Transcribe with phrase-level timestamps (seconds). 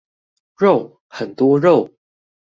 [0.57, 0.99] 肉！
[1.07, 1.87] 很多肉！